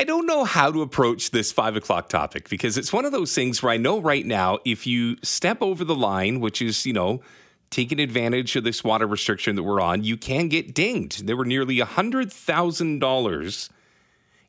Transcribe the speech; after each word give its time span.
I 0.00 0.04
don't 0.04 0.24
know 0.24 0.44
how 0.44 0.72
to 0.72 0.80
approach 0.80 1.30
this 1.30 1.52
five 1.52 1.76
o'clock 1.76 2.08
topic 2.08 2.48
because 2.48 2.78
it's 2.78 2.90
one 2.90 3.04
of 3.04 3.12
those 3.12 3.34
things 3.34 3.62
where 3.62 3.70
I 3.70 3.76
know 3.76 4.00
right 4.00 4.24
now 4.24 4.58
if 4.64 4.86
you 4.86 5.18
step 5.22 5.58
over 5.60 5.84
the 5.84 5.94
line, 5.94 6.40
which 6.40 6.62
is, 6.62 6.86
you 6.86 6.94
know, 6.94 7.20
taking 7.68 8.00
advantage 8.00 8.56
of 8.56 8.64
this 8.64 8.82
water 8.82 9.06
restriction 9.06 9.56
that 9.56 9.62
we're 9.62 9.78
on, 9.78 10.02
you 10.02 10.16
can 10.16 10.48
get 10.48 10.72
dinged. 10.74 11.26
There 11.26 11.36
were 11.36 11.44
nearly 11.44 11.76
$100,000 11.76 13.68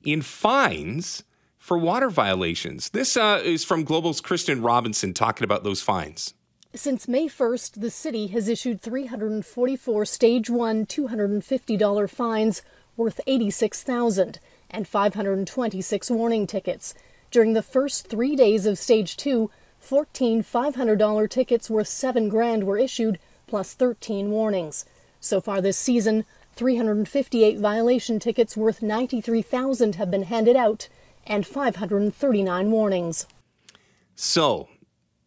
in 0.06 0.22
fines 0.22 1.24
for 1.58 1.78
water 1.78 2.10
violations. 2.10 2.92
This 2.92 3.18
uh, 3.18 3.42
is 3.44 3.66
from 3.66 3.84
Global's 3.84 4.22
Kristen 4.22 4.62
Robinson 4.62 5.14
talking 5.14 5.44
about 5.44 5.66
those 5.66 5.82
fines. 5.82 6.34
Since 6.74 7.10
May 7.10 7.28
1st, 7.28 7.82
the 7.82 7.90
city 7.90 8.28
has 8.28 8.48
issued 8.48 8.80
344 8.80 10.06
stage 10.06 10.50
1 10.50 10.86
$250 10.86 12.10
fines 12.10 12.62
worth 12.96 13.20
86,000 13.28 14.40
and 14.72 14.88
526 14.88 16.10
warning 16.10 16.48
tickets. 16.48 16.94
During 17.30 17.54
the 17.54 17.62
first 17.62 18.08
3 18.08 18.36
days 18.36 18.66
of 18.66 18.80
stage 18.80 19.16
2, 19.18 19.52
14 19.80 20.44
$500 20.44 21.30
tickets 21.30 21.70
worth 21.70 21.88
7 21.88 22.30
grand 22.30 22.64
were 22.64 22.78
issued 22.78 23.20
plus 23.48 23.74
13 23.74 24.32
warnings. 24.32 24.86
So 25.20 25.40
far 25.40 25.62
this 25.62 25.78
season, 25.78 26.26
358 26.56 27.60
violation 27.60 28.20
tickets 28.20 28.58
worth 28.58 28.82
93,000 28.82 29.96
have 29.96 30.12
been 30.12 30.24
handed 30.24 30.56
out 30.56 30.90
and 31.26 31.46
539 31.46 32.72
warnings. 32.72 33.28
So, 34.16 34.68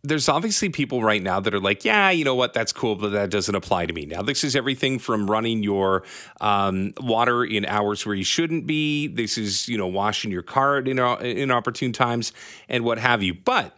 there's 0.05 0.29
obviously 0.29 0.69
people 0.69 1.03
right 1.03 1.23
now 1.23 1.41
that 1.41 1.55
are 1.55 1.61
like, 1.61 1.83
yeah, 1.83 2.11
you 2.11 2.25
know 2.25 2.35
what, 2.35 2.53
that's 2.53 2.73
cool, 2.73 2.95
but 2.95 3.09
that 3.13 3.31
doesn't 3.31 3.55
apply 3.55 3.87
to 3.87 3.93
me. 3.95 4.05
Now, 4.05 4.21
this 4.21 4.45
is 4.45 4.55
everything 4.55 4.99
from 4.99 5.31
running 5.31 5.63
your 5.63 6.05
um, 6.43 6.93
water 7.01 7.43
in 7.43 7.65
hours 7.65 8.05
where 8.05 8.15
you 8.15 8.23
shouldn't 8.23 8.67
be. 8.67 9.07
This 9.07 9.39
is, 9.39 9.67
you 9.67 9.79
know, 9.79 9.87
washing 9.87 10.31
your 10.31 10.43
car 10.43 10.79
in 10.79 10.99
inopportune 10.99 11.95
times 11.95 12.35
and 12.69 12.85
what 12.85 12.99
have 12.99 13.23
you. 13.23 13.33
But 13.33 13.75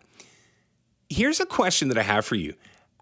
here's 1.09 1.39
a 1.39 1.47
question 1.47 1.89
that 1.89 1.99
I 1.99 2.03
have 2.03 2.27
for 2.27 2.35
you 2.35 2.55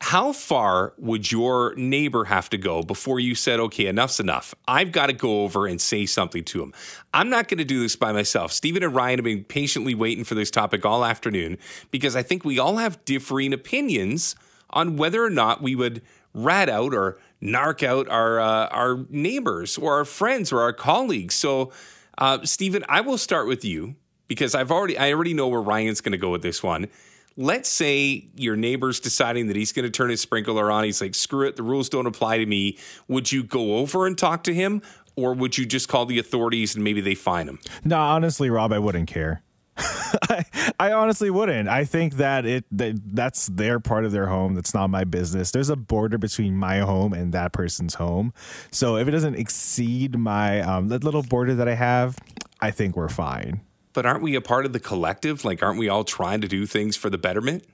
how 0.05 0.35
far 0.35 0.93
would 0.99 1.33
your 1.33 1.75
neighbor 1.77 2.25
have 2.25 2.51
to 2.51 2.59
go 2.59 2.83
before 2.83 3.19
you 3.19 3.35
said, 3.35 3.59
okay, 3.59 3.87
enough's 3.87 4.21
enough? 4.21 4.55
I've 4.69 4.93
got 4.93 5.07
to 5.07 5.15
go 5.15 5.45
over 5.45 5.67
and 5.67 5.81
say 5.81 6.05
something 6.05 6.45
to 6.45 6.63
him. 6.63 6.75
I'm 7.15 7.31
not 7.31 7.49
going 7.49 7.57
to 7.57 7.65
do 7.65 7.81
this 7.81 7.97
by 7.97 8.13
myself. 8.13 8.53
Stephen 8.53 8.83
and 8.83 8.95
Ryan 8.95 9.21
have 9.21 9.25
been 9.25 9.45
patiently 9.45 9.95
waiting 9.95 10.23
for 10.23 10.35
this 10.35 10.51
topic 10.51 10.85
all 10.85 11.07
afternoon 11.07 11.57
because 11.91 12.17
I 12.17 12.23
think 12.23 12.45
we 12.45 12.59
all 12.59 12.77
have 12.77 13.03
differing 13.07 13.55
opinions 13.55 14.37
on 14.69 14.99
whether 14.99 15.25
or 15.25 15.31
not 15.31 15.63
we 15.63 15.75
would 15.75 16.03
rat 16.35 16.69
out 16.69 16.93
or 16.93 17.19
narc 17.43 17.83
out 17.83 18.07
our 18.11 18.39
uh, 18.39 18.67
our 18.67 19.07
neighbors 19.09 19.79
or 19.79 19.95
our 19.95 20.05
friends 20.05 20.53
or 20.53 20.61
our 20.61 20.75
colleagues. 20.75 21.35
So, 21.35 21.73
uh, 22.19 22.45
Stephen, 22.45 22.85
I 22.91 23.01
will 23.01 23.17
start 23.17 23.49
with 23.49 23.65
you 23.65 23.95
because 24.29 24.55
I've 24.55 24.71
already 24.71 24.99
I 24.99 25.13
already 25.13 25.33
know 25.33 25.49
where 25.49 25.63
Ryan's 25.63 26.03
going 26.03 26.13
to 26.13 26.19
go 26.19 26.29
with 26.29 26.43
this 26.43 26.63
one 26.63 26.89
let's 27.37 27.69
say 27.69 28.29
your 28.37 28.57
neighbor's 28.57 29.01
deciding 29.01 29.49
that 29.49 29.57
he's 29.57 29.73
going 29.73 29.85
to 29.85 29.91
turn 29.91 30.11
his 30.11 30.21
sprinkler 30.21 30.71
on. 30.71 30.85
He's 30.85 31.01
like, 31.01 31.15
screw 31.15 31.47
it, 31.47 31.57
the 31.57 31.63
rules 31.63 31.89
don't 31.89 32.07
apply 32.07 32.39
to 32.39 32.47
me. 32.47 32.79
Would 33.09 33.33
you 33.33 33.43
go 33.43 33.79
over 33.79 34.07
and 34.07 34.17
talk 34.17 34.45
to 34.45 34.55
him? 34.55 34.83
Or 35.17 35.33
would 35.33 35.57
you 35.57 35.65
just 35.65 35.89
call 35.89 36.07
the 36.07 36.19
authorities 36.19 36.75
and 36.75 36.83
maybe 36.83 37.01
they 37.01 37.15
fine 37.15 37.49
him? 37.49 37.61
No, 37.85 37.99
honestly, 37.99 38.51
Rob, 38.51 38.73
I 38.73 38.81
wouldn't 38.81 39.09
care. 39.09 39.43
I, 39.77 40.45
I, 40.79 40.93
honestly 40.93 41.31
wouldn't. 41.31 41.69
I 41.69 41.85
think 41.85 42.15
that 42.15 42.47
it 42.47 42.65
that, 42.71 42.95
that's 43.13 43.47
their 43.47 43.81
part 43.81 44.05
of 44.05 44.13
their 44.13 44.27
home. 44.27 44.55
That's 44.55 44.73
not 44.73 44.89
my 44.89 45.03
business. 45.03 45.51
There's 45.51 45.69
a 45.69 45.77
border 45.77 46.17
between 46.17 46.57
my 46.57 46.79
home 46.79 47.13
and 47.13 47.33
that 47.33 47.53
person's 47.53 47.95
home. 47.95 48.33
So 48.71 48.97
if 48.97 49.09
it 49.09 49.11
doesn't 49.11 49.35
exceed 49.35 50.17
my 50.17 50.61
um, 50.61 50.89
that 50.89 51.03
little 51.03 51.25
border 51.25 51.57
that 51.57 51.69
I 51.69 51.75
have, 51.75 52.17
I 52.61 52.71
think 52.71 52.97
we're 52.97 53.09
fine. 53.09 53.63
But 53.95 54.05
aren't 54.05 54.23
we 54.23 54.35
a 54.35 54.41
part 54.41 54.67
of 54.67 54.75
the 54.75 54.81
collective? 54.81 55.45
Like, 55.45 55.63
aren't 55.63 55.79
we 55.79 55.89
all 55.89 56.05
trying 56.05 56.43
to 56.43 56.49
do 56.49 56.67
things 56.67 56.97
for 56.97 57.09
the 57.09 57.17
betterment? 57.17 57.65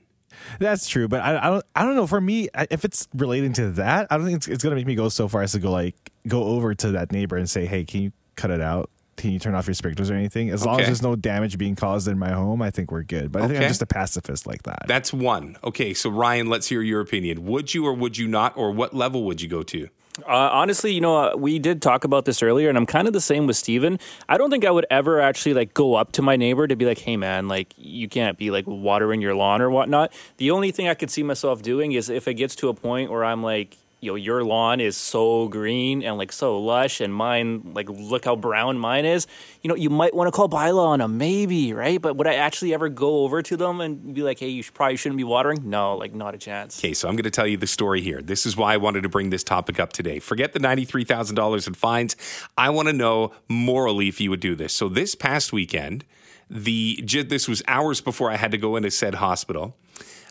That's 0.59 0.87
true, 0.87 1.07
but 1.07 1.21
I, 1.21 1.37
I 1.37 1.49
don't. 1.49 1.65
I 1.75 1.83
don't 1.83 1.95
know. 1.95 2.07
For 2.07 2.21
me, 2.21 2.49
if 2.69 2.85
it's 2.85 3.07
relating 3.13 3.53
to 3.53 3.71
that, 3.71 4.07
I 4.09 4.17
don't 4.17 4.25
think 4.25 4.37
it's, 4.37 4.47
it's 4.47 4.63
going 4.63 4.71
to 4.71 4.75
make 4.75 4.87
me 4.87 4.95
go 4.95 5.09
so 5.09 5.27
far 5.27 5.41
as 5.41 5.51
to 5.51 5.59
go 5.59 5.71
like 5.71 5.95
go 6.27 6.43
over 6.43 6.73
to 6.73 6.91
that 6.91 7.11
neighbor 7.11 7.35
and 7.35 7.49
say, 7.49 7.65
"Hey, 7.65 7.83
can 7.83 8.01
you 8.01 8.11
cut 8.35 8.49
it 8.49 8.61
out? 8.61 8.89
Can 9.17 9.31
you 9.31 9.39
turn 9.39 9.55
off 9.55 9.67
your 9.67 9.73
sprinklers 9.73 10.09
or 10.09 10.15
anything?" 10.15 10.49
As 10.49 10.61
okay. 10.61 10.71
long 10.71 10.79
as 10.79 10.85
there's 10.87 11.01
no 11.01 11.15
damage 11.15 11.57
being 11.57 11.75
caused 11.75 12.07
in 12.07 12.17
my 12.17 12.31
home, 12.31 12.61
I 12.61 12.71
think 12.71 12.91
we're 12.91 13.03
good. 13.03 13.31
But 13.31 13.41
I 13.41 13.47
think 13.47 13.59
I'm 13.59 13.67
just 13.67 13.81
a 13.81 13.87
pacifist 13.87 14.47
like 14.47 14.63
that. 14.63 14.83
That's 14.87 15.13
one. 15.13 15.57
Okay, 15.63 15.93
so 15.93 16.09
Ryan, 16.09 16.47
let's 16.47 16.67
hear 16.67 16.81
your 16.81 17.01
opinion. 17.01 17.45
Would 17.45 17.73
you 17.73 17.85
or 17.85 17.93
would 17.93 18.17
you 18.17 18.27
not, 18.27 18.55
or 18.55 18.71
what 18.71 18.93
level 18.93 19.23
would 19.25 19.41
you 19.41 19.49
go 19.49 19.63
to? 19.63 19.89
Uh, 20.19 20.49
honestly, 20.51 20.93
you 20.93 20.99
know, 20.99 21.15
uh, 21.15 21.35
we 21.37 21.57
did 21.57 21.81
talk 21.81 22.03
about 22.03 22.25
this 22.25 22.43
earlier, 22.43 22.67
and 22.67 22.77
I'm 22.77 22.85
kind 22.85 23.07
of 23.07 23.13
the 23.13 23.21
same 23.21 23.47
with 23.47 23.55
Steven. 23.55 23.97
I 24.27 24.37
don't 24.37 24.49
think 24.49 24.65
I 24.65 24.71
would 24.71 24.85
ever 24.89 25.21
actually 25.21 25.53
like 25.53 25.73
go 25.73 25.95
up 25.95 26.11
to 26.13 26.21
my 26.21 26.35
neighbor 26.35 26.67
to 26.67 26.75
be 26.75 26.85
like, 26.85 26.99
"Hey, 26.99 27.15
man, 27.15 27.47
like 27.47 27.73
you 27.77 28.09
can't 28.09 28.37
be 28.37 28.51
like 28.51 28.65
watering 28.67 29.21
your 29.21 29.35
lawn 29.35 29.61
or 29.61 29.69
whatnot." 29.69 30.11
The 30.37 30.51
only 30.51 30.71
thing 30.71 30.89
I 30.89 30.95
could 30.95 31.09
see 31.09 31.23
myself 31.23 31.61
doing 31.61 31.93
is 31.93 32.09
if 32.09 32.27
it 32.27 32.33
gets 32.33 32.55
to 32.57 32.69
a 32.69 32.73
point 32.73 33.09
where 33.09 33.23
I'm 33.23 33.41
like, 33.41 33.77
you 34.01 34.11
know 34.11 34.15
your 34.15 34.43
lawn 34.43 34.79
is 34.79 34.97
so 34.97 35.47
green 35.47 36.03
and 36.03 36.17
like 36.17 36.31
so 36.31 36.59
lush 36.59 36.99
and 36.99 37.13
mine 37.13 37.71
like 37.73 37.87
look 37.89 38.25
how 38.25 38.35
brown 38.35 38.77
mine 38.77 39.05
is 39.05 39.27
you 39.61 39.67
know 39.69 39.75
you 39.75 39.89
might 39.89 40.13
want 40.13 40.27
to 40.27 40.31
call 40.31 40.49
bylaw 40.49 40.87
on 40.87 40.99
them 40.99 41.17
maybe 41.17 41.71
right? 41.73 42.01
But 42.01 42.17
would 42.17 42.27
i 42.27 42.33
actually 42.33 42.73
ever 42.73 42.89
go 42.89 43.23
over 43.23 43.41
to 43.43 43.55
them 43.55 43.79
and 43.79 44.13
be 44.13 44.23
like 44.23 44.39
hey 44.39 44.49
you 44.49 44.63
probably 44.73 44.97
shouldn't 44.97 45.17
be 45.17 45.23
watering? 45.23 45.69
No 45.69 45.95
like 45.95 46.13
not 46.13 46.35
a 46.35 46.37
chance. 46.37 46.79
Okay 46.79 46.93
so 46.93 47.07
i'm 47.07 47.15
going 47.15 47.23
to 47.23 47.31
tell 47.31 47.47
you 47.47 47.57
the 47.57 47.67
story 47.67 48.01
here. 48.01 48.21
This 48.21 48.45
is 48.45 48.57
why 48.57 48.73
i 48.73 48.77
wanted 48.77 49.03
to 49.03 49.09
bring 49.09 49.29
this 49.29 49.43
topic 49.43 49.79
up 49.79 49.93
today. 49.93 50.19
Forget 50.19 50.53
the 50.53 50.59
$93000 50.59 51.67
in 51.67 51.73
fines. 51.75 52.15
I 52.57 52.69
want 52.71 52.87
to 52.87 52.93
know 52.93 53.31
morally 53.47 54.07
if 54.07 54.19
you 54.19 54.29
would 54.31 54.39
do 54.39 54.55
this. 54.55 54.75
So 54.75 54.89
this 54.89 55.15
past 55.15 55.53
weekend 55.53 56.03
the 56.49 57.01
this 57.05 57.47
was 57.47 57.61
hours 57.67 58.01
before 58.01 58.29
i 58.29 58.35
had 58.35 58.51
to 58.51 58.57
go 58.57 58.75
into 58.75 58.91
said 58.91 59.15
hospital. 59.15 59.77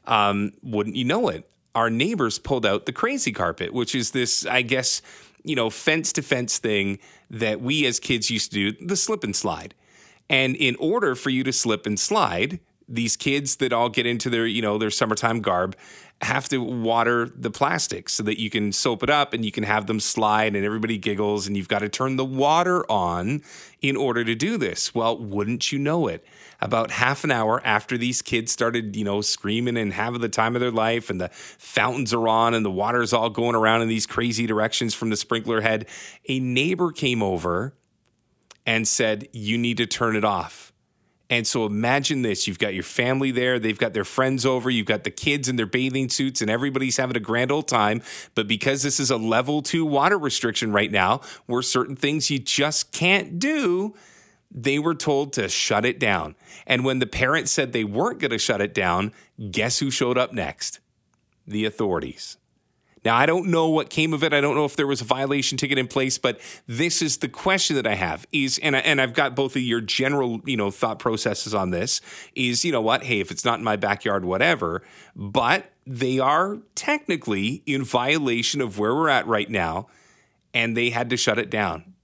Um, 0.07 0.53
wouldn't 0.63 0.97
you 0.97 1.05
know 1.05 1.29
it 1.29 1.50
our 1.75 1.91
neighbors 1.91 2.39
pulled 2.39 2.67
out 2.67 2.87
the 2.87 2.93
crazy 2.93 3.33
carpet, 3.33 3.73
which 3.73 3.95
is 3.95 4.11
this, 4.11 4.47
I 4.47 4.63
guess, 4.63 5.03
you 5.45 5.55
know, 5.55 5.71
fence 5.71 6.13
to 6.15 6.23
fence 6.23 6.59
thing 6.59 6.99
that 7.31 7.61
we 7.61 7.87
as 7.87 8.01
kids 8.01 8.31
used 8.31 8.53
to 8.53 8.73
do, 8.73 8.87
the 8.87 8.97
slip 8.97 9.25
and 9.25 9.35
slide. 9.35 9.75
And 10.29 10.57
in 10.57 10.77
order 10.77 11.15
for 11.15 11.31
you 11.31 11.43
to 11.45 11.53
slip 11.53 11.87
and 11.87 11.99
slide, 11.99 12.61
these 12.91 13.17
kids 13.17 13.57
that 13.57 13.73
all 13.73 13.89
get 13.89 14.07
into 14.07 14.29
their, 14.29 14.47
you 14.47 14.61
know, 14.61 14.77
their 14.77 14.91
summertime 14.91 15.41
garb 15.41 15.77
have 16.23 16.49
to 16.51 16.59
water 16.59 17.31
the 17.35 17.51
plastic 17.51 18.09
so 18.11 18.23
that 18.23 18.39
you 18.39 18.51
can 18.51 18.73
soap 18.73 19.03
it 19.03 19.09
up 19.09 19.33
and 19.33 19.43
you 19.43 19.51
can 19.51 19.65
have 19.65 19.87
them 19.87 19.99
slide 19.99 20.55
and 20.55 20.67
everybody 20.67 20.99
giggles 20.99 21.47
and 21.47 21.57
you've 21.57 21.69
got 21.69 21.79
to 21.79 21.89
turn 21.89 22.17
the 22.17 22.25
water 22.25 22.85
on 22.91 23.43
in 23.81 23.97
order 23.97 24.23
to 24.23 24.35
do 24.35 24.59
this. 24.59 24.95
Well, 24.95 25.17
wouldn't 25.17 25.73
you 25.73 25.79
know 25.79 26.09
it? 26.09 26.23
About 26.61 26.91
half 26.91 27.25
an 27.25 27.31
hour 27.31 27.63
after 27.65 27.97
these 27.97 28.21
kids 28.21 28.53
started, 28.53 28.97
you 28.97 29.05
know, 29.05 29.23
screaming 29.23 29.79
and 29.79 29.95
having 29.95 30.21
the 30.21 30.29
time 30.29 30.55
of 30.55 30.61
their 30.61 30.71
life 30.71 31.09
and 31.09 31.19
the 31.19 31.31
fountains 31.31 32.13
are 32.13 32.29
on 32.29 32.53
and 32.53 32.67
the 32.67 32.71
water's 32.71 33.15
all 33.15 33.31
going 33.31 33.57
around 33.57 33.81
in 33.81 33.89
these 33.89 34.07
crazy 34.07 34.47
directions 34.47 34.93
from 34.93 35.09
the 35.09 35.17
sprinkler 35.17 35.63
head, 35.63 35.87
a 36.29 36.39
neighbor 36.39 36.93
came 36.93 37.23
over 37.23 37.73
and 38.67 38.87
said, 38.87 39.27
"You 39.33 39.57
need 39.57 39.79
to 39.79 39.87
turn 39.87 40.17
it 40.17 40.25
off." 40.25 40.70
And 41.31 41.47
so 41.47 41.65
imagine 41.65 42.23
this 42.23 42.49
you've 42.49 42.59
got 42.59 42.75
your 42.75 42.83
family 42.83 43.31
there, 43.31 43.61
they've 43.61 43.79
got 43.79 43.95
their 43.95 44.05
friends 44.05 44.45
over, 44.45 44.69
you've 44.69 44.87
got 44.87 45.05
the 45.05 45.13
kids 45.13 45.49
in 45.49 45.55
their 45.55 45.65
bathing 45.65 46.09
suits, 46.09 46.43
and 46.43 46.51
everybody's 46.51 46.97
having 46.97 47.17
a 47.17 47.21
grand 47.21 47.53
old 47.53 47.69
time. 47.69 48.03
But 48.35 48.49
because 48.49 48.83
this 48.83 48.99
is 48.99 49.11
a 49.11 49.17
level 49.17 49.63
two 49.63 49.87
water 49.87 50.19
restriction 50.19 50.73
right 50.73 50.91
now, 50.91 51.21
where 51.47 51.63
certain 51.63 51.95
things 51.95 52.31
you 52.31 52.41
just 52.41 52.91
can't 52.91 53.39
do, 53.39 53.95
they 54.51 54.81
were 54.81 54.97
told 54.97 55.33
to 55.35 55.49
shut 55.49 55.85
it 55.85 56.01
down. 56.01 56.35
And 56.67 56.85
when 56.85 56.99
the 56.99 57.07
parents 57.07 57.53
said 57.53 57.73
they 57.73 57.85
weren't 57.85 58.19
going 58.19 58.33
to 58.33 58.39
shut 58.39 58.61
it 58.61 58.75
down, 58.75 59.13
guess 59.53 59.79
who 59.79 59.93
showed 59.93 60.19
up 60.19 60.33
next? 60.33 60.81
The 61.47 61.65
authorities. 61.65 62.37
Now, 63.05 63.17
I 63.17 63.25
don't 63.25 63.47
know 63.47 63.69
what 63.69 63.89
came 63.89 64.13
of 64.13 64.23
it. 64.23 64.35
I 64.35 64.41
don't 64.41 64.55
know 64.55 64.67
if 64.67 64.77
there 64.77 64.87
was 64.87 65.01
a 65.01 65.05
violation 65.05 65.57
ticket 65.57 65.79
in 65.79 65.89
place, 65.89 66.19
but 66.19 66.39
this 66.67 67.01
is 67.01 67.19
the 67.19 67.29
question 67.29 67.77
that 67.77 67.87
I 67.87 67.95
have 67.95 68.27
is, 68.31 68.59
and, 68.59 68.77
I, 68.77 68.81
and 68.81 69.01
I've 69.01 69.15
got 69.15 69.35
both 69.35 69.57
of 69.57 69.63
your 69.63 69.81
general, 69.81 70.41
you 70.45 70.57
know, 70.57 70.71
thought 70.71 70.99
processes 70.99 71.55
on 71.55 71.71
this 71.71 72.03
is, 72.35 72.65
you 72.65 72.73
know 72.73 72.83
what? 72.83 73.05
Hey, 73.05 73.21
if 73.21 73.31
it's 73.31 73.45
not 73.45 73.59
in 73.59 73.65
my 73.65 73.77
backyard, 73.77 74.25
whatever, 74.25 74.83
but 75.17 75.73
they 75.87 76.19
are 76.19 76.59
technically 76.75 77.63
in 77.65 77.85
violation 77.85 78.61
of 78.61 78.79
where 78.79 78.95
we're 78.95 79.09
at 79.09 79.27
right 79.27 79.49
now, 79.49 79.87
and 80.53 80.77
they 80.77 80.91
had 80.91 81.09
to 81.11 81.17
shut 81.17 81.39
it 81.39 81.49
down. 81.49 81.95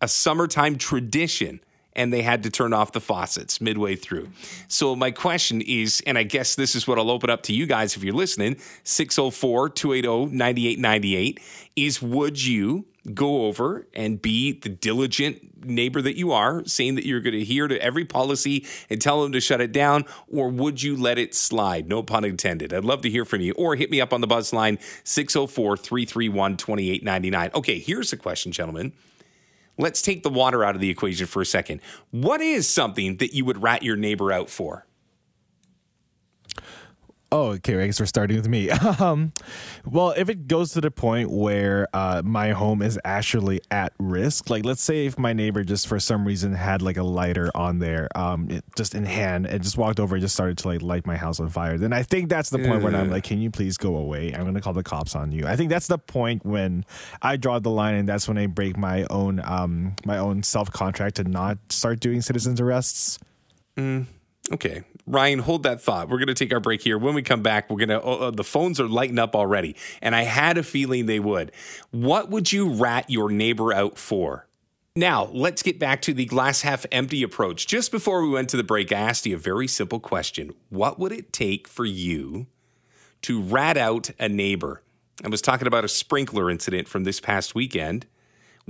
A 0.00 0.08
summertime 0.08 0.76
tradition 0.76 1.60
and 1.94 2.12
they 2.12 2.22
had 2.22 2.42
to 2.44 2.50
turn 2.50 2.72
off 2.72 2.92
the 2.92 3.00
faucets 3.00 3.60
midway 3.60 3.96
through. 3.96 4.28
So 4.68 4.94
my 4.94 5.10
question 5.10 5.60
is, 5.60 6.00
and 6.06 6.16
I 6.16 6.22
guess 6.22 6.54
this 6.54 6.74
is 6.74 6.86
what 6.86 6.98
I'll 6.98 7.10
open 7.10 7.28
up 7.30 7.42
to 7.44 7.52
you 7.52 7.66
guys 7.66 7.96
if 7.96 8.04
you're 8.04 8.14
listening, 8.14 8.56
604-280-9898, 8.84 11.38
is 11.76 12.02
would 12.02 12.44
you 12.44 12.86
go 13.14 13.46
over 13.46 13.86
and 13.94 14.20
be 14.20 14.52
the 14.52 14.68
diligent 14.68 15.64
neighbor 15.64 16.02
that 16.02 16.16
you 16.16 16.32
are, 16.32 16.64
saying 16.66 16.96
that 16.96 17.06
you're 17.06 17.20
going 17.20 17.32
to 17.32 17.40
adhere 17.40 17.66
to 17.66 17.82
every 17.82 18.04
policy 18.04 18.66
and 18.88 19.00
tell 19.00 19.22
them 19.22 19.32
to 19.32 19.40
shut 19.40 19.60
it 19.60 19.72
down, 19.72 20.04
or 20.28 20.48
would 20.48 20.82
you 20.82 20.96
let 20.96 21.18
it 21.18 21.34
slide? 21.34 21.88
No 21.88 22.02
pun 22.02 22.24
intended. 22.24 22.72
I'd 22.72 22.84
love 22.84 23.02
to 23.02 23.10
hear 23.10 23.24
from 23.24 23.40
you. 23.40 23.52
Or 23.54 23.76
hit 23.76 23.90
me 23.90 24.00
up 24.00 24.12
on 24.12 24.20
the 24.20 24.26
buzz 24.26 24.52
line 24.52 24.78
604 25.04 25.76
331 25.76 26.56
2899. 26.56 27.50
Okay, 27.54 27.78
here's 27.78 28.10
the 28.10 28.16
question, 28.16 28.52
gentlemen 28.52 28.92
let's 29.80 30.02
take 30.02 30.22
the 30.22 30.30
water 30.30 30.64
out 30.64 30.74
of 30.74 30.80
the 30.80 30.90
equation 30.90 31.26
for 31.26 31.42
a 31.42 31.46
second. 31.46 31.80
What 32.10 32.40
is 32.40 32.68
something 32.68 33.16
that 33.16 33.34
you 33.34 33.44
would 33.44 33.62
rat 33.62 33.82
your 33.82 33.96
neighbor 33.96 34.32
out 34.32 34.50
for? 34.50 34.86
Oh, 37.32 37.50
okay. 37.52 37.80
I 37.80 37.86
guess 37.86 38.00
we're 38.00 38.06
starting 38.06 38.36
with 38.36 38.48
me. 38.48 38.70
Um, 39.00 39.32
well, 39.84 40.10
if 40.10 40.28
it 40.28 40.46
goes 40.46 40.72
to 40.72 40.80
the 40.80 40.90
point 40.90 41.30
where 41.30 41.86
uh, 41.94 42.22
my 42.24 42.50
home 42.50 42.82
is 42.82 42.98
actually 43.04 43.60
at 43.70 43.92
risk, 43.98 44.50
like 44.50 44.64
let's 44.64 44.82
say 44.82 45.06
if 45.06 45.18
my 45.18 45.32
neighbor 45.32 45.62
just 45.64 45.86
for 45.86 45.98
some 46.00 46.26
reason 46.26 46.52
had 46.52 46.82
like 46.82 46.96
a 46.96 47.02
lighter 47.02 47.50
on 47.54 47.78
there, 47.78 48.08
um, 48.14 48.50
it, 48.50 48.64
just 48.76 48.94
in 48.94 49.04
hand, 49.04 49.46
and 49.46 49.62
just 49.62 49.78
walked 49.78 50.00
over 50.00 50.16
and 50.16 50.22
just 50.22 50.34
started 50.34 50.58
to 50.58 50.68
like 50.68 50.82
light 50.82 51.06
my 51.06 51.16
house 51.16 51.40
on 51.40 51.48
fire, 51.48 51.78
then 51.78 51.92
I 51.92 52.02
think 52.02 52.28
that's 52.28 52.50
the 52.50 52.58
point 52.58 52.82
when 52.82 52.94
I'm 52.94 53.10
like, 53.10 53.24
can 53.24 53.40
you 53.40 53.50
please 53.50 53.76
go 53.76 53.96
away? 53.96 54.32
I'm 54.34 54.44
gonna 54.44 54.60
call 54.60 54.72
the 54.74 54.82
cops 54.82 55.14
on 55.14 55.30
you. 55.32 55.46
I 55.46 55.56
think 55.56 55.70
that's 55.70 55.86
the 55.86 55.98
point 55.98 56.44
when 56.44 56.84
I 57.22 57.36
draw 57.36 57.58
the 57.58 57.70
line, 57.70 57.94
and 57.94 58.08
that's 58.08 58.28
when 58.28 58.38
I 58.38 58.46
break 58.46 58.76
my 58.76 59.06
own 59.08 59.40
um, 59.44 59.94
my 60.04 60.18
own 60.18 60.42
self 60.42 60.70
contract 60.70 61.16
to 61.16 61.24
not 61.24 61.58
start 61.70 62.00
doing 62.00 62.20
citizens 62.22 62.60
arrests. 62.60 63.18
Okay. 64.52 64.82
Ryan, 65.06 65.38
hold 65.40 65.62
that 65.62 65.80
thought. 65.80 66.08
We're 66.08 66.18
going 66.18 66.28
to 66.28 66.34
take 66.34 66.52
our 66.52 66.60
break 66.60 66.82
here. 66.82 66.98
When 66.98 67.14
we 67.14 67.22
come 67.22 67.42
back, 67.42 67.70
we're 67.70 67.78
going 67.78 67.88
to, 67.88 68.02
oh, 68.02 68.12
uh, 68.12 68.16
oh, 68.16 68.28
uh, 68.28 68.30
the 68.30 68.44
phones 68.44 68.80
are 68.80 68.88
lighting 68.88 69.18
up 69.18 69.34
already. 69.34 69.76
And 70.02 70.14
I 70.14 70.22
had 70.22 70.58
a 70.58 70.62
feeling 70.62 71.06
they 71.06 71.20
would. 71.20 71.52
What 71.90 72.30
would 72.30 72.52
you 72.52 72.68
rat 72.68 73.08
your 73.08 73.30
neighbor 73.30 73.72
out 73.72 73.98
for? 73.98 74.46
Now, 74.96 75.30
let's 75.32 75.62
get 75.62 75.78
back 75.78 76.02
to 76.02 76.12
the 76.12 76.24
glass 76.24 76.62
half 76.62 76.84
empty 76.90 77.22
approach. 77.22 77.66
Just 77.66 77.92
before 77.92 78.22
we 78.22 78.30
went 78.30 78.48
to 78.50 78.56
the 78.56 78.64
break, 78.64 78.92
I 78.92 78.98
asked 78.98 79.24
you 79.24 79.36
a 79.36 79.38
very 79.38 79.68
simple 79.68 80.00
question 80.00 80.52
What 80.68 80.98
would 80.98 81.12
it 81.12 81.32
take 81.32 81.68
for 81.68 81.84
you 81.84 82.46
to 83.22 83.40
rat 83.40 83.76
out 83.76 84.10
a 84.18 84.28
neighbor? 84.28 84.82
I 85.24 85.28
was 85.28 85.42
talking 85.42 85.68
about 85.68 85.84
a 85.84 85.88
sprinkler 85.88 86.50
incident 86.50 86.88
from 86.88 87.04
this 87.04 87.20
past 87.20 87.54
weekend 87.54 88.06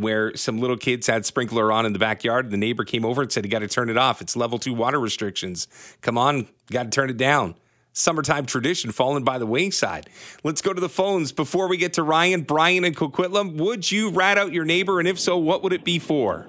where 0.00 0.36
some 0.36 0.58
little 0.58 0.76
kids 0.76 1.06
had 1.06 1.26
sprinkler 1.26 1.70
on 1.70 1.86
in 1.86 1.92
the 1.92 1.98
backyard. 1.98 2.50
The 2.50 2.56
neighbor 2.56 2.84
came 2.84 3.04
over 3.04 3.22
and 3.22 3.30
said, 3.30 3.44
You 3.44 3.50
got 3.50 3.60
to 3.60 3.68
turn 3.68 3.90
it 3.90 3.96
off. 3.96 4.20
It's 4.20 4.36
level 4.36 4.58
two 4.58 4.74
water 4.74 4.98
restrictions. 4.98 5.68
Come 6.00 6.18
on, 6.18 6.48
got 6.70 6.84
to 6.84 6.90
turn 6.90 7.10
it 7.10 7.16
down. 7.16 7.54
Summertime 7.92 8.46
tradition 8.46 8.92
fallen 8.92 9.24
by 9.24 9.38
the 9.38 9.46
wayside. 9.46 10.08
Let's 10.44 10.62
go 10.62 10.72
to 10.72 10.80
the 10.80 10.88
phones 10.88 11.32
before 11.32 11.68
we 11.68 11.76
get 11.76 11.94
to 11.94 12.02
Ryan, 12.02 12.42
Brian, 12.42 12.84
and 12.84 12.96
Coquitlam. 12.96 13.56
Would 13.56 13.90
you 13.90 14.10
rat 14.10 14.38
out 14.38 14.52
your 14.52 14.64
neighbor? 14.64 15.00
And 15.00 15.08
if 15.08 15.18
so, 15.18 15.36
what 15.36 15.62
would 15.62 15.72
it 15.72 15.84
be 15.84 15.98
for? 15.98 16.46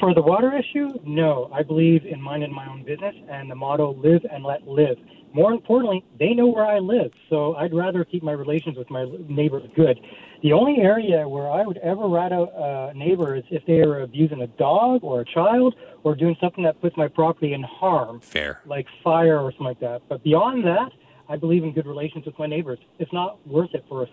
For 0.00 0.14
the 0.14 0.22
water 0.22 0.56
issue, 0.56 0.88
no. 1.04 1.50
I 1.52 1.62
believe 1.62 2.06
in 2.06 2.22
minding 2.22 2.54
my 2.54 2.66
own 2.66 2.84
business 2.84 3.14
and 3.28 3.50
the 3.50 3.54
motto 3.54 3.92
live 3.92 4.22
and 4.32 4.42
let 4.42 4.66
live. 4.66 4.96
More 5.34 5.52
importantly, 5.52 6.02
they 6.18 6.32
know 6.32 6.46
where 6.46 6.64
I 6.64 6.78
live, 6.78 7.12
so 7.28 7.54
I'd 7.54 7.74
rather 7.74 8.02
keep 8.04 8.22
my 8.22 8.32
relations 8.32 8.78
with 8.78 8.90
my 8.90 9.04
neighbors 9.28 9.70
good. 9.76 10.00
The 10.42 10.54
only 10.54 10.78
area 10.78 11.28
where 11.28 11.50
I 11.50 11.66
would 11.66 11.76
ever 11.78 12.08
rat 12.08 12.32
out 12.32 12.50
uh, 12.54 12.92
a 12.92 12.94
neighbor 12.94 13.36
is 13.36 13.44
if 13.50 13.64
they 13.66 13.80
are 13.80 14.00
abusing 14.00 14.40
a 14.40 14.46
dog 14.46 15.04
or 15.04 15.20
a 15.20 15.24
child 15.26 15.74
or 16.02 16.16
doing 16.16 16.34
something 16.40 16.64
that 16.64 16.80
puts 16.80 16.96
my 16.96 17.06
property 17.06 17.52
in 17.52 17.62
harm, 17.62 18.20
Fair. 18.20 18.62
like 18.64 18.86
fire 19.04 19.38
or 19.38 19.52
something 19.52 19.66
like 19.66 19.80
that. 19.80 20.00
But 20.08 20.24
beyond 20.24 20.64
that, 20.64 20.90
I 21.28 21.36
believe 21.36 21.62
in 21.62 21.72
good 21.74 21.86
relations 21.86 22.24
with 22.24 22.38
my 22.38 22.46
neighbors. 22.46 22.78
It's 22.98 23.12
not 23.12 23.46
worth 23.46 23.74
it 23.74 23.84
for 23.86 24.04
a 24.04 24.06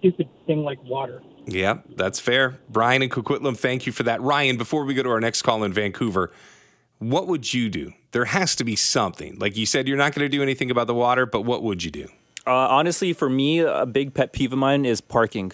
stupid 0.00 0.28
thing 0.46 0.64
like 0.64 0.82
water. 0.84 1.22
Yeah, 1.46 1.78
that's 1.96 2.18
fair. 2.20 2.58
Brian 2.68 3.02
and 3.02 3.10
Coquitlam, 3.10 3.56
thank 3.56 3.86
you 3.86 3.92
for 3.92 4.02
that. 4.02 4.20
Ryan, 4.20 4.56
before 4.56 4.84
we 4.84 4.94
go 4.94 5.02
to 5.02 5.10
our 5.10 5.20
next 5.20 5.42
call 5.42 5.64
in 5.64 5.72
Vancouver, 5.72 6.32
what 6.98 7.26
would 7.28 7.54
you 7.54 7.70
do? 7.70 7.92
There 8.12 8.26
has 8.26 8.54
to 8.56 8.64
be 8.64 8.76
something. 8.76 9.38
Like 9.38 9.56
you 9.56 9.66
said, 9.66 9.88
you're 9.88 9.96
not 9.96 10.14
going 10.14 10.24
to 10.24 10.28
do 10.28 10.42
anything 10.42 10.70
about 10.70 10.86
the 10.86 10.94
water, 10.94 11.24
but 11.24 11.42
what 11.42 11.62
would 11.62 11.84
you 11.84 11.90
do? 11.90 12.08
Uh, 12.46 12.52
honestly, 12.52 13.12
for 13.12 13.30
me, 13.30 13.60
a 13.60 13.86
big 13.86 14.14
pet 14.14 14.32
peeve 14.32 14.52
of 14.52 14.58
mine 14.58 14.84
is 14.84 15.00
parking. 15.00 15.52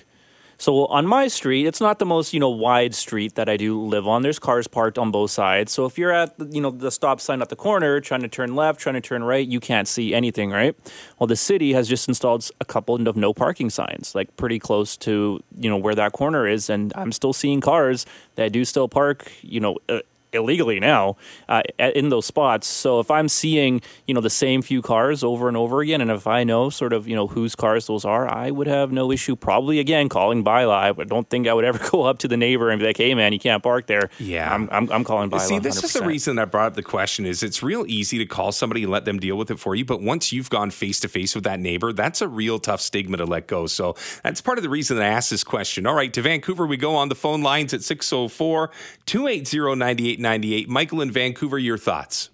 So 0.58 0.86
on 0.86 1.06
my 1.06 1.28
street, 1.28 1.66
it's 1.66 1.80
not 1.80 1.98
the 1.98 2.06
most 2.06 2.32
you 2.32 2.40
know 2.40 2.50
wide 2.50 2.94
street 2.94 3.34
that 3.34 3.48
I 3.48 3.56
do 3.56 3.80
live 3.80 4.06
on. 4.06 4.22
There's 4.22 4.38
cars 4.38 4.66
parked 4.66 4.98
on 4.98 5.10
both 5.10 5.30
sides. 5.30 5.72
So 5.72 5.84
if 5.84 5.98
you're 5.98 6.12
at 6.12 6.34
you 6.50 6.60
know 6.60 6.70
the 6.70 6.90
stop 6.90 7.20
sign 7.20 7.42
at 7.42 7.48
the 7.48 7.56
corner, 7.56 8.00
trying 8.00 8.22
to 8.22 8.28
turn 8.28 8.54
left, 8.54 8.80
trying 8.80 8.94
to 8.94 9.00
turn 9.00 9.22
right, 9.24 9.46
you 9.46 9.60
can't 9.60 9.88
see 9.88 10.14
anything, 10.14 10.50
right? 10.50 10.76
Well, 11.18 11.26
the 11.26 11.36
city 11.36 11.72
has 11.72 11.88
just 11.88 12.08
installed 12.08 12.50
a 12.60 12.64
couple 12.64 12.94
of 12.94 13.16
no 13.16 13.32
parking 13.34 13.70
signs, 13.70 14.14
like 14.14 14.36
pretty 14.36 14.58
close 14.58 14.96
to 14.98 15.42
you 15.58 15.70
know 15.70 15.76
where 15.76 15.94
that 15.94 16.12
corner 16.12 16.46
is, 16.46 16.70
and 16.70 16.92
I'm 16.96 17.12
still 17.12 17.32
seeing 17.32 17.60
cars 17.60 18.06
that 18.36 18.52
do 18.52 18.64
still 18.64 18.88
park, 18.88 19.30
you 19.42 19.60
know. 19.60 19.78
Uh, 19.88 20.00
Illegally 20.36 20.78
now 20.80 21.16
uh, 21.48 21.62
in 21.78 22.10
those 22.10 22.26
spots. 22.26 22.66
So 22.66 23.00
if 23.00 23.10
I'm 23.10 23.28
seeing 23.28 23.80
you 24.06 24.14
know 24.14 24.20
the 24.20 24.30
same 24.30 24.62
few 24.62 24.82
cars 24.82 25.24
over 25.24 25.48
and 25.48 25.56
over 25.56 25.80
again, 25.80 26.00
and 26.00 26.10
if 26.10 26.26
I 26.26 26.44
know 26.44 26.70
sort 26.70 26.92
of 26.92 27.08
you 27.08 27.16
know 27.16 27.26
whose 27.26 27.54
cars 27.54 27.86
those 27.86 28.04
are, 28.04 28.28
I 28.28 28.50
would 28.50 28.66
have 28.66 28.92
no 28.92 29.10
issue 29.10 29.36
probably 29.36 29.78
again 29.80 30.08
calling 30.08 30.44
bylaw. 30.44 31.00
I 31.00 31.04
don't 31.04 31.28
think 31.28 31.48
I 31.48 31.54
would 31.54 31.64
ever 31.64 31.78
go 31.90 32.02
up 32.02 32.18
to 32.18 32.28
the 32.28 32.36
neighbor 32.36 32.70
and 32.70 32.78
be 32.78 32.86
like, 32.86 32.96
"Hey 32.96 33.14
man, 33.14 33.32
you 33.32 33.38
can't 33.38 33.62
park 33.62 33.86
there." 33.86 34.10
Yeah. 34.18 34.52
I'm 34.52 34.68
I'm, 34.70 34.90
I'm 34.90 35.04
calling 35.04 35.30
bylaw. 35.30 35.40
See, 35.40 35.58
this 35.58 35.82
is 35.82 35.92
the 35.92 36.04
reason 36.04 36.38
I 36.38 36.44
brought 36.44 36.68
up 36.68 36.74
the 36.74 36.82
question 36.82 37.26
is 37.26 37.42
it's 37.42 37.62
real 37.62 37.84
easy 37.88 38.18
to 38.18 38.26
call 38.26 38.52
somebody 38.52 38.82
and 38.82 38.92
let 38.92 39.04
them 39.04 39.18
deal 39.18 39.36
with 39.36 39.50
it 39.50 39.58
for 39.58 39.74
you. 39.74 39.84
But 39.84 40.02
once 40.02 40.32
you've 40.32 40.50
gone 40.50 40.70
face 40.70 41.00
to 41.00 41.08
face 41.08 41.34
with 41.34 41.44
that 41.44 41.60
neighbor, 41.60 41.92
that's 41.92 42.20
a 42.20 42.28
real 42.28 42.58
tough 42.58 42.80
stigma 42.80 43.16
to 43.16 43.24
let 43.24 43.46
go. 43.46 43.66
So 43.66 43.96
that's 44.22 44.40
part 44.40 44.58
of 44.58 44.62
the 44.62 44.68
reason 44.68 44.96
that 44.96 45.04
I 45.04 45.08
asked 45.08 45.30
this 45.30 45.44
question. 45.44 45.86
All 45.86 45.94
right, 45.94 46.12
to 46.12 46.22
Vancouver, 46.22 46.66
we 46.66 46.76
go 46.76 46.94
on 46.94 47.08
the 47.08 47.14
phone 47.14 47.42
lines 47.42 47.72
at 47.74 47.82
604 47.82 48.70
280 49.06 50.16
9898. 50.26 50.68
Michael 50.68 51.00
in 51.02 51.10
Vancouver, 51.12 51.58
your 51.58 51.78
thoughts. 51.78 52.30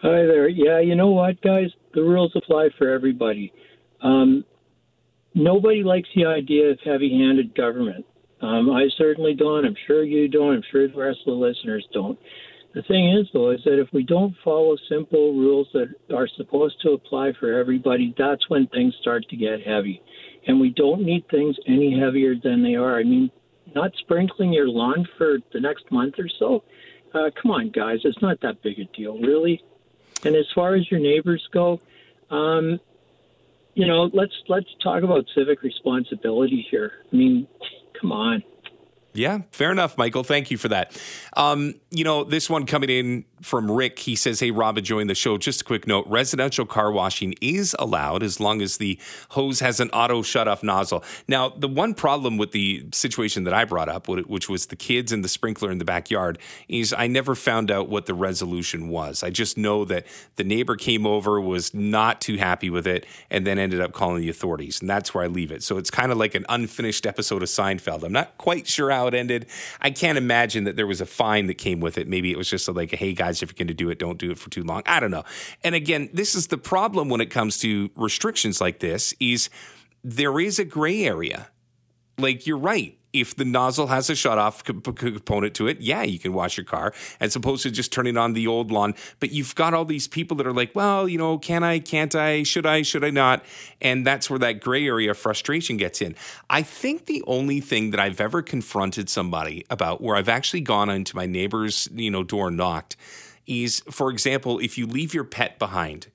Hi 0.00 0.24
there. 0.24 0.48
Yeah, 0.48 0.80
you 0.80 0.94
know 0.94 1.10
what, 1.10 1.40
guys? 1.42 1.68
The 1.92 2.02
rules 2.02 2.32
apply 2.34 2.70
for 2.78 2.88
everybody. 2.88 3.52
Um, 4.02 4.44
nobody 5.34 5.82
likes 5.82 6.08
the 6.16 6.24
idea 6.24 6.70
of 6.70 6.78
heavy-handed 6.82 7.54
government. 7.54 8.06
Um, 8.40 8.70
I 8.70 8.88
certainly 8.96 9.34
don't. 9.34 9.66
I'm 9.66 9.76
sure 9.86 10.04
you 10.04 10.26
don't. 10.28 10.54
I'm 10.54 10.62
sure 10.70 10.88
the 10.88 10.96
rest 10.96 11.18
of 11.26 11.32
the 11.32 11.32
listeners 11.32 11.86
don't. 11.92 12.18
The 12.74 12.82
thing 12.82 13.10
is, 13.10 13.26
though, 13.32 13.50
is 13.50 13.60
that 13.64 13.78
if 13.78 13.88
we 13.92 14.02
don't 14.02 14.34
follow 14.42 14.76
simple 14.88 15.34
rules 15.34 15.68
that 15.74 15.94
are 16.14 16.28
supposed 16.36 16.80
to 16.82 16.92
apply 16.92 17.32
for 17.38 17.52
everybody, 17.52 18.14
that's 18.18 18.48
when 18.48 18.66
things 18.68 18.94
start 19.00 19.28
to 19.28 19.36
get 19.36 19.62
heavy. 19.62 20.02
And 20.46 20.60
we 20.60 20.70
don't 20.70 21.02
need 21.02 21.24
things 21.30 21.56
any 21.66 21.98
heavier 21.98 22.34
than 22.42 22.62
they 22.62 22.74
are. 22.74 22.98
I 22.98 23.04
mean, 23.04 23.30
not 23.74 23.92
sprinkling 23.98 24.52
your 24.52 24.68
lawn 24.68 25.06
for 25.18 25.38
the 25.52 25.60
next 25.60 25.90
month 25.90 26.14
or 26.18 26.28
so. 26.38 26.62
Uh, 27.12 27.30
come 27.40 27.50
on, 27.52 27.70
guys. 27.70 28.00
It's 28.04 28.20
not 28.20 28.40
that 28.40 28.62
big 28.62 28.78
a 28.78 28.84
deal, 28.84 29.18
really. 29.18 29.62
And 30.24 30.34
as 30.34 30.46
far 30.54 30.74
as 30.74 30.90
your 30.90 31.00
neighbors 31.00 31.46
go, 31.52 31.80
um, 32.30 32.80
you 33.74 33.86
know, 33.86 34.10
let's 34.12 34.32
let's 34.48 34.68
talk 34.82 35.02
about 35.02 35.24
civic 35.34 35.62
responsibility 35.62 36.66
here. 36.70 36.92
I 37.12 37.16
mean, 37.16 37.46
come 38.00 38.12
on. 38.12 38.42
Yeah, 39.14 39.42
fair 39.52 39.70
enough, 39.70 39.96
Michael. 39.96 40.24
Thank 40.24 40.50
you 40.50 40.58
for 40.58 40.68
that. 40.68 41.00
Um, 41.36 41.74
you 41.90 42.02
know, 42.02 42.24
this 42.24 42.50
one 42.50 42.66
coming 42.66 42.90
in 42.90 43.24
from 43.42 43.70
Rick. 43.70 44.00
He 44.00 44.16
says, 44.16 44.40
Hey, 44.40 44.50
Rob, 44.50 44.76
enjoying 44.76 45.06
the 45.06 45.14
show. 45.14 45.38
Just 45.38 45.60
a 45.60 45.64
quick 45.64 45.86
note 45.86 46.04
residential 46.08 46.66
car 46.66 46.90
washing 46.90 47.34
is 47.40 47.76
allowed 47.78 48.24
as 48.24 48.40
long 48.40 48.60
as 48.60 48.78
the 48.78 48.98
hose 49.30 49.60
has 49.60 49.78
an 49.78 49.90
auto 49.90 50.22
shut 50.22 50.48
off 50.48 50.64
nozzle. 50.64 51.04
Now, 51.28 51.50
the 51.50 51.68
one 51.68 51.94
problem 51.94 52.38
with 52.38 52.50
the 52.50 52.86
situation 52.92 53.44
that 53.44 53.54
I 53.54 53.64
brought 53.64 53.88
up, 53.88 54.08
which 54.08 54.48
was 54.48 54.66
the 54.66 54.76
kids 54.76 55.12
and 55.12 55.22
the 55.22 55.28
sprinkler 55.28 55.70
in 55.70 55.78
the 55.78 55.84
backyard, 55.84 56.38
is 56.68 56.92
I 56.92 57.06
never 57.06 57.36
found 57.36 57.70
out 57.70 57.88
what 57.88 58.06
the 58.06 58.14
resolution 58.14 58.88
was. 58.88 59.22
I 59.22 59.30
just 59.30 59.56
know 59.56 59.84
that 59.84 60.06
the 60.34 60.44
neighbor 60.44 60.74
came 60.74 61.06
over, 61.06 61.40
was 61.40 61.72
not 61.72 62.20
too 62.20 62.36
happy 62.36 62.68
with 62.70 62.86
it, 62.86 63.06
and 63.30 63.46
then 63.46 63.60
ended 63.60 63.80
up 63.80 63.92
calling 63.92 64.22
the 64.22 64.30
authorities. 64.30 64.80
And 64.80 64.90
that's 64.90 65.14
where 65.14 65.22
I 65.22 65.28
leave 65.28 65.52
it. 65.52 65.62
So 65.62 65.78
it's 65.78 65.90
kind 65.90 66.10
of 66.10 66.18
like 66.18 66.34
an 66.34 66.46
unfinished 66.48 67.06
episode 67.06 67.42
of 67.44 67.48
Seinfeld. 67.48 68.02
I'm 68.02 68.12
not 68.12 68.36
quite 68.38 68.66
sure 68.66 68.90
how 68.90 69.03
it 69.06 69.14
ended. 69.14 69.46
I 69.80 69.90
can't 69.90 70.18
imagine 70.18 70.64
that 70.64 70.76
there 70.76 70.86
was 70.86 71.00
a 71.00 71.06
fine 71.06 71.46
that 71.46 71.54
came 71.54 71.80
with 71.80 71.98
it. 71.98 72.08
Maybe 72.08 72.30
it 72.30 72.38
was 72.38 72.48
just 72.48 72.68
like, 72.68 72.92
hey, 72.92 73.12
guys, 73.12 73.42
if 73.42 73.50
you're 73.50 73.56
going 73.56 73.68
to 73.68 73.74
do 73.74 73.90
it, 73.90 73.98
don't 73.98 74.18
do 74.18 74.30
it 74.30 74.38
for 74.38 74.50
too 74.50 74.62
long. 74.62 74.82
I 74.86 75.00
don't 75.00 75.10
know. 75.10 75.24
And 75.62 75.74
again, 75.74 76.10
this 76.12 76.34
is 76.34 76.48
the 76.48 76.58
problem 76.58 77.08
when 77.08 77.20
it 77.20 77.30
comes 77.30 77.58
to 77.58 77.90
restrictions 77.96 78.60
like 78.60 78.80
this 78.80 79.14
is 79.20 79.50
there 80.02 80.38
is 80.38 80.58
a 80.58 80.64
gray 80.64 81.04
area. 81.04 81.48
Like 82.18 82.46
you're 82.46 82.58
right. 82.58 82.98
If 83.14 83.36
the 83.36 83.44
nozzle 83.44 83.86
has 83.86 84.10
a 84.10 84.14
shut 84.16 84.38
off 84.38 84.64
component 84.64 85.54
to 85.54 85.68
it, 85.68 85.80
yeah, 85.80 86.02
you 86.02 86.18
can 86.18 86.32
wash 86.32 86.56
your 86.56 86.64
car 86.64 86.92
as 87.20 87.36
opposed 87.36 87.62
to 87.62 87.70
just 87.70 87.92
turning 87.92 88.16
on 88.16 88.32
the 88.32 88.46
old 88.48 88.72
lawn. 88.72 88.94
But 89.20 89.30
you've 89.30 89.54
got 89.54 89.72
all 89.72 89.84
these 89.84 90.08
people 90.08 90.36
that 90.38 90.46
are 90.46 90.52
like, 90.52 90.74
well, 90.74 91.08
you 91.08 91.16
know, 91.16 91.38
can 91.38 91.62
I, 91.62 91.78
can't 91.78 92.14
I, 92.14 92.42
should 92.42 92.66
I, 92.66 92.82
should 92.82 93.04
I 93.04 93.10
not? 93.10 93.44
And 93.80 94.04
that's 94.04 94.28
where 94.28 94.40
that 94.40 94.60
gray 94.60 94.86
area 94.86 95.12
of 95.12 95.16
frustration 95.16 95.76
gets 95.76 96.02
in. 96.02 96.16
I 96.50 96.62
think 96.62 97.06
the 97.06 97.22
only 97.26 97.60
thing 97.60 97.92
that 97.92 98.00
I've 98.00 98.20
ever 98.20 98.42
confronted 98.42 99.08
somebody 99.08 99.64
about 99.70 100.00
where 100.00 100.16
I've 100.16 100.28
actually 100.28 100.62
gone 100.62 100.90
into 100.90 101.14
my 101.14 101.26
neighbor's, 101.26 101.88
you 101.92 102.10
know, 102.10 102.24
door 102.24 102.50
knocked 102.50 102.96
is, 103.46 103.80
for 103.90 104.10
example, 104.10 104.58
if 104.58 104.76
you 104.76 104.86
leave 104.86 105.14
your 105.14 105.24
pet 105.24 105.58
behind 105.58 106.08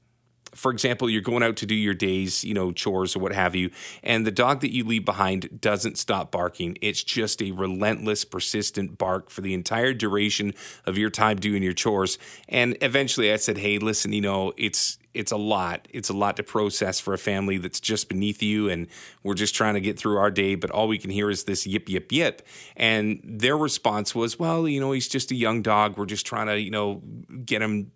for 0.53 0.71
example, 0.71 1.09
you're 1.09 1.21
going 1.21 1.43
out 1.43 1.57
to 1.57 1.65
do 1.65 1.75
your 1.75 1.93
days, 1.93 2.43
you 2.43 2.53
know, 2.53 2.71
chores 2.71 3.15
or 3.15 3.19
what 3.19 3.33
have 3.33 3.55
you, 3.55 3.69
and 4.03 4.25
the 4.25 4.31
dog 4.31 4.61
that 4.61 4.73
you 4.73 4.83
leave 4.83 5.05
behind 5.05 5.61
doesn't 5.61 5.97
stop 5.97 6.31
barking. 6.31 6.77
It's 6.81 7.03
just 7.03 7.41
a 7.41 7.51
relentless, 7.51 8.25
persistent 8.25 8.97
bark 8.97 9.29
for 9.29 9.41
the 9.41 9.53
entire 9.53 9.93
duration 9.93 10.53
of 10.85 10.97
your 10.97 11.09
time 11.09 11.37
doing 11.37 11.63
your 11.63 11.73
chores. 11.73 12.17
And 12.47 12.77
eventually 12.81 13.31
I 13.31 13.37
said, 13.37 13.57
hey, 13.57 13.77
listen, 13.79 14.13
you 14.13 14.21
know, 14.21 14.53
it's 14.57 14.97
it's 15.13 15.31
a 15.31 15.37
lot. 15.37 15.87
It's 15.89 16.09
a 16.09 16.13
lot 16.13 16.37
to 16.37 16.43
process 16.43 16.99
for 16.99 17.13
a 17.13 17.17
family 17.17 17.57
that's 17.57 17.79
just 17.79 18.09
beneath 18.09 18.43
you, 18.43 18.69
and 18.69 18.87
we're 19.23 19.33
just 19.33 19.55
trying 19.55 19.73
to 19.73 19.81
get 19.81 19.97
through 19.97 20.17
our 20.17 20.29
day. 20.29 20.55
But 20.55 20.69
all 20.71 20.87
we 20.87 20.97
can 20.97 21.09
hear 21.09 21.29
is 21.29 21.45
this 21.45 21.65
yip 21.65 21.89
yip 21.89 22.11
yip. 22.11 22.45
And 22.77 23.19
their 23.23 23.57
response 23.57 24.13
was, 24.13 24.37
"Well, 24.37 24.67
you 24.67 24.79
know, 24.79 24.91
he's 24.91 25.07
just 25.07 25.31
a 25.31 25.35
young 25.35 25.61
dog. 25.61 25.97
We're 25.97 26.05
just 26.05 26.25
trying 26.25 26.47
to, 26.47 26.59
you 26.59 26.71
know, 26.71 27.01
get 27.43 27.61
him 27.61 27.91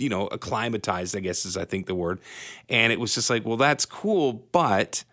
you 0.00 0.08
know, 0.08 0.26
acclimatized, 0.28 1.16
I 1.16 1.20
guess 1.20 1.44
is 1.44 1.56
I 1.56 1.64
think 1.64 1.86
the 1.86 1.94
word. 1.94 2.20
And 2.68 2.92
it 2.92 2.98
was 2.98 3.14
just 3.14 3.30
like, 3.30 3.44
well, 3.44 3.56
that's 3.56 3.86
cool, 3.86 4.32
but 4.52 5.04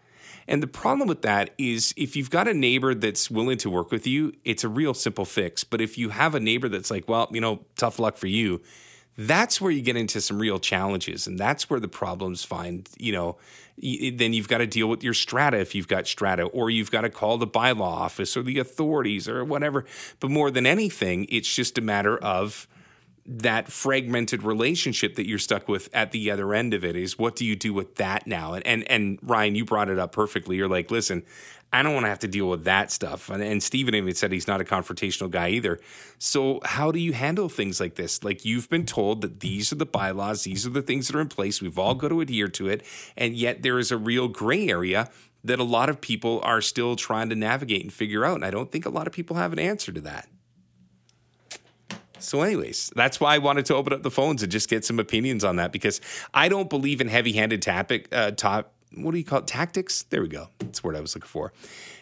and 0.48 0.64
the 0.64 0.68
problem 0.68 1.10
with 1.10 1.24
that 1.24 1.50
is 1.58 1.94
if 1.98 2.16
you've 2.16 2.30
got 2.30 2.48
a 2.48 2.54
neighbor 2.54 2.96
that's 2.96 3.30
willing 3.30 3.58
to 3.58 3.70
work 3.70 3.92
with 3.92 4.08
you, 4.08 4.34
it's 4.46 4.64
a 4.64 4.70
real 4.70 4.94
simple 4.94 5.26
fix. 5.26 5.64
But 5.66 5.82
if 5.82 5.98
you 5.98 6.10
have 6.10 6.36
a 6.36 6.40
neighbor 6.40 6.70
that's 6.70 6.90
like, 6.90 7.08
well, 7.10 7.28
you 7.32 7.42
know, 7.42 7.66
tough 7.76 8.00
luck 8.00 8.16
for 8.16 8.28
you, 8.28 8.62
that's 9.18 9.60
where 9.60 9.72
you 9.72 9.82
get 9.82 9.98
into 9.98 10.22
some 10.22 10.40
real 10.40 10.60
challenges. 10.60 11.28
And 11.28 11.38
that's 11.38 11.70
where 11.70 11.80
the 11.80 11.88
problems 11.88 12.46
find, 12.46 12.88
you 12.98 13.12
know, 13.12 13.38
then 13.78 14.32
you've 14.32 14.48
got 14.48 14.60
to 14.60 14.68
deal 14.68 14.88
with 14.88 15.04
your 15.04 15.14
strata 15.14 15.58
if 15.58 15.76
you've 15.76 15.88
got 15.88 16.08
strata, 16.08 16.44
or 16.44 16.70
you've 16.70 16.92
got 16.92 17.02
to 17.02 17.10
call 17.10 17.38
the 17.38 17.48
bylaw 17.48 17.82
office 17.82 18.38
or 18.38 18.44
the 18.44 18.60
authorities 18.60 19.28
or 19.28 19.44
whatever. 19.44 19.86
But 20.20 20.32
more 20.32 20.50
than 20.50 20.66
anything, 20.66 21.26
it's 21.30 21.54
just 21.54 21.78
a 21.78 21.82
matter 21.82 22.18
of, 22.18 22.68
that 23.28 23.70
fragmented 23.70 24.42
relationship 24.42 25.16
that 25.16 25.28
you're 25.28 25.38
stuck 25.38 25.68
with 25.68 25.90
at 25.94 26.12
the 26.12 26.32
other 26.32 26.54
end 26.54 26.74
of 26.74 26.86
it 26.86 26.96
is 26.96 27.20
what 27.20 27.36
do 27.36 27.46
you 27.46 27.58
do 27.58 27.74
with 27.74 27.96
that 27.96 28.26
now? 28.26 28.54
And 28.54 28.66
and 28.66 28.90
and 28.90 29.20
Ryan, 29.22 29.56
you 29.56 29.66
brought 29.66 29.90
it 29.90 30.00
up 30.00 30.14
perfectly. 30.14 30.56
You're 30.56 30.70
like, 30.70 30.90
listen, 30.90 31.24
I 31.74 31.84
don't 31.84 31.94
want 31.94 32.06
to 32.06 32.10
have 32.10 32.20
to 32.20 32.28
deal 32.30 32.48
with 32.48 32.64
that 32.64 32.92
stuff. 32.92 33.30
And, 33.30 33.44
and 33.44 33.62
Stephen 33.62 33.94
even 33.94 34.16
said 34.16 34.32
he's 34.32 34.48
not 34.48 34.62
a 34.62 34.64
confrontational 34.64 35.30
guy 35.30 35.50
either. 35.50 35.80
So 36.18 36.62
how 36.64 36.92
do 36.92 37.00
you 37.00 37.12
handle 37.12 37.50
things 37.50 37.82
like 37.82 37.96
this? 37.96 38.24
Like 38.24 38.46
you've 38.46 38.70
been 38.70 38.86
told 38.86 39.22
that 39.22 39.42
these 39.42 39.74
are 39.74 39.76
the 39.76 39.86
bylaws, 39.86 40.46
these 40.46 40.66
are 40.66 40.70
the 40.70 40.82
things 40.82 41.08
that 41.08 41.18
are 41.18 41.22
in 41.22 41.28
place. 41.28 41.62
We've 41.62 41.78
all 41.78 41.96
got 41.96 42.10
to 42.10 42.22
adhere 42.22 42.48
to 42.48 42.70
it, 42.70 42.86
and 43.18 43.36
yet 43.36 43.62
there 43.62 43.78
is 43.78 43.92
a 43.92 43.98
real 43.98 44.30
gray 44.30 44.70
area 44.70 45.10
that 45.44 45.60
a 45.60 45.64
lot 45.64 45.90
of 45.90 46.00
people 46.00 46.40
are 46.44 46.62
still 46.62 46.96
trying 46.96 47.30
to 47.30 47.36
navigate 47.36 47.84
and 47.84 47.92
figure 47.92 48.24
out. 48.26 48.36
And 48.36 48.46
I 48.46 48.52
don't 48.52 48.72
think 48.72 48.86
a 48.86 48.90
lot 48.90 49.08
of 49.08 49.14
people 49.14 49.36
have 49.36 49.54
an 49.54 49.60
answer 49.60 49.92
to 49.92 50.02
that. 50.02 50.28
So, 52.20 52.42
anyways, 52.42 52.92
that's 52.96 53.20
why 53.20 53.36
I 53.36 53.38
wanted 53.38 53.66
to 53.68 53.76
open 53.76 53.94
up 53.94 54.04
the 54.04 54.12
phones 54.12 54.44
and 54.44 54.52
just 54.52 54.70
get 54.70 54.86
some 54.86 55.00
opinions 55.00 55.44
on 55.44 55.58
that 55.58 55.72
because 55.72 56.02
I 56.34 56.50
don't 56.50 56.70
believe 56.70 57.02
in 57.02 57.08
heavy-handed 57.08 57.62
topic. 57.62 58.08
Uh, 58.12 58.32
top, 58.32 58.74
what 58.96 59.12
do 59.12 59.18
you 59.18 59.24
call 59.24 59.40
it? 59.40 59.48
Tactics. 59.48 60.04
There 60.04 60.22
we 60.22 60.28
go. 60.28 60.50
That's 60.60 60.80
the 60.80 60.88
word 60.88 60.96
I 60.96 61.02
was 61.02 61.16
looking 61.16 61.28
for. 61.28 61.54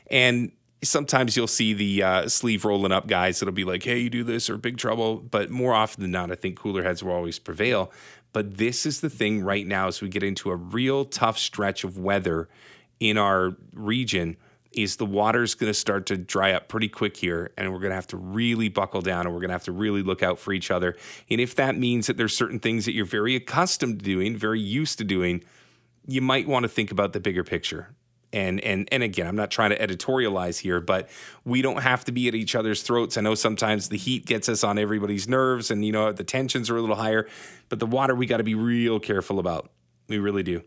And 0.09 0.51
sometimes 0.83 1.35
you'll 1.35 1.47
see 1.47 1.73
the 1.73 2.03
uh, 2.03 2.29
sleeve 2.29 2.65
rolling 2.65 2.91
up 2.91 3.07
guys 3.07 3.39
that'll 3.39 3.53
be 3.53 3.63
like, 3.63 3.83
"Hey, 3.83 3.99
you 3.99 4.09
do 4.09 4.23
this 4.23 4.49
or 4.49 4.57
big 4.57 4.77
trouble." 4.77 5.17
But 5.17 5.49
more 5.49 5.73
often 5.73 6.01
than 6.01 6.11
not, 6.11 6.31
I 6.31 6.35
think 6.35 6.57
cooler 6.57 6.83
heads 6.83 7.03
will 7.03 7.13
always 7.13 7.39
prevail. 7.39 7.91
But 8.33 8.57
this 8.57 8.85
is 8.85 9.01
the 9.01 9.09
thing 9.09 9.41
right 9.43 9.65
now 9.65 9.87
as 9.87 10.01
we 10.01 10.09
get 10.09 10.23
into 10.23 10.51
a 10.51 10.55
real 10.55 11.05
tough 11.05 11.37
stretch 11.37 11.83
of 11.83 11.97
weather 11.97 12.49
in 12.99 13.17
our 13.17 13.55
region 13.73 14.37
is 14.75 14.97
the 14.97 15.05
water's 15.05 15.55
going 15.55 15.69
to 15.69 15.73
start 15.73 16.05
to 16.07 16.17
dry 16.17 16.51
up 16.51 16.67
pretty 16.67 16.89
quick 16.89 17.17
here 17.17 17.51
and 17.57 17.71
we're 17.71 17.79
going 17.79 17.91
to 17.91 17.95
have 17.95 18.07
to 18.07 18.17
really 18.17 18.69
buckle 18.69 19.01
down 19.01 19.25
and 19.25 19.33
we're 19.33 19.39
going 19.39 19.49
to 19.49 19.53
have 19.53 19.63
to 19.63 19.71
really 19.71 20.03
look 20.03 20.21
out 20.21 20.37
for 20.37 20.53
each 20.53 20.69
other. 20.69 20.95
And 21.29 21.39
if 21.39 21.55
that 21.55 21.77
means 21.77 22.07
that 22.07 22.17
there's 22.17 22.35
certain 22.35 22.59
things 22.59 22.85
that 22.85 22.93
you're 22.93 23.05
very 23.05 23.35
accustomed 23.35 23.99
to 23.99 24.05
doing 24.05 24.35
very 24.37 24.59
used 24.59 24.97
to 24.97 25.03
doing 25.03 25.43
you 26.07 26.21
might 26.21 26.47
want 26.47 26.63
to 26.63 26.69
think 26.69 26.91
about 26.91 27.13
the 27.13 27.19
bigger 27.19 27.43
picture. 27.43 27.95
And 28.33 28.59
and 28.61 28.89
and 28.91 29.01
again 29.01 29.27
I'm 29.27 29.35
not 29.37 29.49
trying 29.49 29.69
to 29.69 29.77
editorialize 29.77 30.59
here 30.59 30.81
but 30.81 31.09
we 31.45 31.61
don't 31.61 31.81
have 31.81 32.03
to 32.05 32.11
be 32.11 32.27
at 32.27 32.35
each 32.35 32.53
other's 32.53 32.83
throats. 32.83 33.17
I 33.17 33.21
know 33.21 33.35
sometimes 33.35 33.87
the 33.89 33.97
heat 33.97 34.25
gets 34.25 34.49
us 34.49 34.63
on 34.63 34.77
everybody's 34.77 35.27
nerves 35.27 35.71
and 35.71 35.85
you 35.85 35.93
know 35.93 36.11
the 36.11 36.25
tensions 36.25 36.69
are 36.69 36.75
a 36.75 36.81
little 36.81 36.97
higher 36.97 37.27
but 37.69 37.79
the 37.79 37.85
water 37.85 38.13
we 38.13 38.25
got 38.25 38.37
to 38.37 38.43
be 38.43 38.55
real 38.55 38.99
careful 38.99 39.39
about. 39.39 39.71
We 40.09 40.19
really 40.19 40.43
do 40.43 40.63